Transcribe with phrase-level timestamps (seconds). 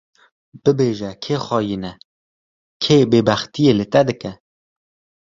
[0.63, 1.93] Bibêje kî xayîn e,
[2.83, 4.31] kê bêbextî li te dike